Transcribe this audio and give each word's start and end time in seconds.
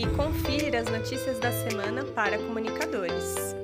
e 0.00 0.06
confira 0.16 0.80
as 0.80 0.88
notícias 0.88 1.38
da 1.38 1.52
semana 1.52 2.02
para 2.14 2.38
comunicadores. 2.38 3.54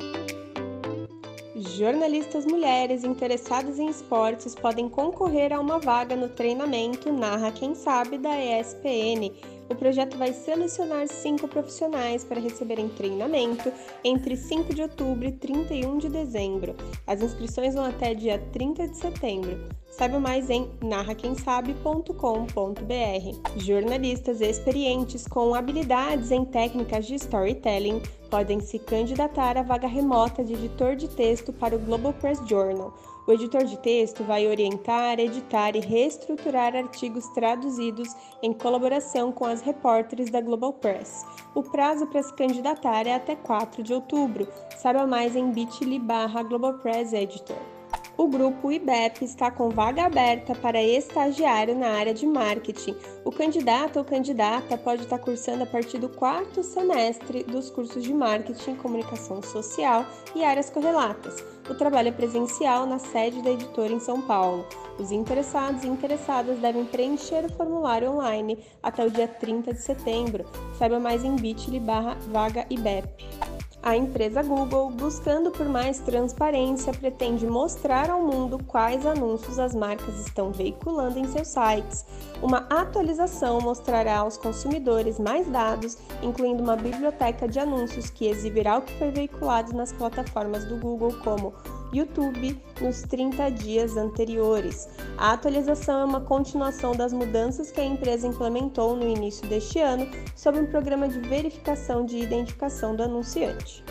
Jornalistas 1.57 2.45
mulheres 2.45 3.05
interessadas 3.05 3.79
em 3.79 3.89
esportes 3.89 4.54
podem 4.54 4.87
concorrer 4.87 5.51
a 5.51 5.59
uma 5.59 5.79
vaga 5.79 6.14
no 6.14 6.29
treinamento 6.29 7.11
Narra 7.11 7.51
Quem 7.51 7.75
Sabe 7.75 8.19
da 8.19 8.37
ESPN 8.38 9.33
o 9.69 9.75
projeto 9.75 10.17
vai 10.17 10.33
selecionar 10.33 11.09
cinco 11.09 11.49
profissionais 11.49 12.25
para 12.25 12.41
receberem 12.41 12.89
treinamento 12.89 13.73
entre 14.05 14.37
5 14.37 14.75
de 14.75 14.82
outubro 14.82 15.27
e 15.27 15.32
31 15.32 15.99
de 15.99 16.09
dezembro. 16.09 16.77
As 17.07 17.23
inscrições 17.23 17.75
vão 17.75 17.85
até 17.85 18.14
dia 18.14 18.39
30 18.53 18.89
de 18.89 18.96
setembro. 18.96 19.59
Saiba 19.91 20.21
mais 20.21 20.50
em 20.50 20.71
narraquemsabe.com.br. 20.82 23.57
Jornalistas 23.57 24.41
experientes 24.41 25.27
com 25.27 25.55
habilidades 25.55 26.30
em 26.30 26.45
técnicas 26.45 27.07
de 27.07 27.14
storytelling 27.14 28.03
podem 28.36 28.61
se 28.61 28.79
candidatar 28.79 29.57
à 29.57 29.63
vaga 29.63 29.89
remota 29.89 30.45
de 30.45 30.53
editor 30.53 30.95
de 30.95 31.08
texto 31.08 31.54
para 31.54 31.75
o 31.75 31.79
Global 31.79 32.12
Press 32.12 32.39
Journal. 32.47 32.92
O 33.27 33.33
editor 33.33 33.64
de 33.64 33.78
texto 33.78 34.22
vai 34.25 34.47
orientar, 34.47 35.19
editar 35.19 35.75
e 35.75 35.81
reestruturar 35.81 36.77
artigos 36.77 37.27
traduzidos 37.28 38.14
em 38.42 38.53
colaboração 38.53 39.33
com 39.33 39.47
as 39.47 39.62
repórteres 39.62 40.31
da 40.31 40.42
Global 40.42 40.75
Press. 40.75 41.25
O 41.55 41.62
prazo 41.62 42.06
para 42.09 42.22
se 42.22 42.34
candidatar 42.34 43.06
é 43.06 43.14
até 43.14 43.34
4 43.34 43.83
de 43.83 43.95
outubro. 43.95 44.47
Saiba 44.77 45.06
mais 45.06 45.34
em 45.34 45.50
bit.ly 45.50 45.98
barra 45.98 46.42
Global 46.42 46.75
Press 46.75 47.14
Editor. 47.14 47.75
O 48.19 48.28
grupo 48.28 48.72
IBEP 48.72 49.27
está 49.27 49.50
com 49.50 49.69
vaga 49.69 50.06
aberta 50.06 50.55
para 50.55 50.83
estagiário 50.83 51.75
na 51.77 51.88
área 51.88 52.14
de 52.14 52.27
marketing. 52.27 52.97
O 53.22 53.30
candidato 53.30 53.98
ou 53.98 54.05
candidata 54.06 54.78
pode 54.78 55.02
estar 55.02 55.19
cursando 55.19 55.64
a 55.64 55.66
partir 55.66 55.98
do 55.98 56.08
quarto 56.08 56.62
semestre 56.62 57.44
dos 57.44 57.69
cursos 57.69 58.02
de 58.02 58.14
marketing, 58.14 58.77
comunicação 58.77 59.42
social 59.42 60.06
e 60.34 60.42
áreas 60.42 60.70
correlatas. 60.70 61.45
O 61.69 61.75
trabalho 61.75 62.08
é 62.08 62.12
presencial 62.12 62.86
na 62.86 62.98
sede 62.98 63.42
da 63.42 63.50
editora 63.50 63.92
em 63.92 64.00
São 64.00 64.23
Paulo. 64.23 64.64
Os 64.98 65.12
interessados 65.12 65.84
e 65.84 65.89
interessadas 65.89 66.58
devem 66.58 66.86
preencher 66.86 67.45
o 67.45 67.53
formulário 67.53 68.12
online 68.12 68.58
até 68.83 69.05
o 69.05 69.11
dia 69.11 69.28
30 69.28 69.75
de 69.75 69.83
setembro. 69.83 70.47
Saiba 70.78 70.98
mais 70.98 71.23
em 71.23 71.36
bit.ly 71.36 71.80
barra 71.80 72.17
vaga 72.30 72.64
IBEP. 72.70 73.56
A 73.87 73.97
empresa 73.97 74.42
Google, 74.42 74.91
buscando 74.91 75.53
por 75.53 75.69
mais 75.69 76.01
transparência, 76.01 76.92
pretende 76.92 77.47
mostrar 77.47 78.11
ao 78.11 78.20
mundo 78.20 78.59
quais 78.67 79.06
anúncios 79.06 79.61
as 79.61 79.77
marcas 79.77 80.19
estão 80.27 80.51
veiculando 80.51 81.20
em 81.20 81.29
seus 81.29 81.47
sites. 81.47 82.05
Uma 82.42 82.67
atualização 82.69 83.61
mostrará 83.61 84.19
aos 84.19 84.37
consumidores 84.37 85.20
mais 85.20 85.47
dados, 85.47 85.98
incluindo 86.20 86.64
uma 86.64 86.75
biblioteca 86.75 87.47
de 87.47 87.61
anúncios 87.61 88.11
que 88.11 88.27
exibirá 88.27 88.79
o 88.79 88.83
que 88.83 88.98
foi 88.98 89.12
veiculado 89.12 89.73
nas 89.73 89.92
plataformas 89.92 90.64
do 90.64 90.77
Google, 90.79 91.14
como 91.23 91.55
YouTube 91.92 92.61
nos 92.81 93.03
30 93.03 93.51
dias 93.51 93.97
anteriores. 93.97 94.89
A 95.17 95.33
atualização 95.33 96.01
é 96.01 96.05
uma 96.05 96.20
continuação 96.20 96.92
das 96.92 97.12
mudanças 97.12 97.70
que 97.70 97.81
a 97.81 97.84
empresa 97.84 98.27
implementou 98.27 98.97
no 98.97 99.09
início 99.09 99.47
deste 99.48 99.79
ano 99.79 100.07
sob 100.34 100.59
um 100.59 100.67
programa 100.67 101.09
de 101.09 101.20
verificação 101.20 102.05
de 102.05 102.19
identificação 102.19 102.95
do 102.95 103.03
anunciante. 103.03 103.84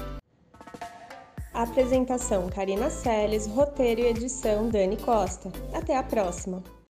Apresentação 1.53 2.49
Karina 2.49 2.89
Seles, 2.89 3.47
roteiro 3.47 4.01
e 4.01 4.07
edição 4.07 4.67
Dani 4.67 4.97
Costa. 4.97 5.49
Até 5.73 5.97
a 5.97 6.03
próxima! 6.03 6.74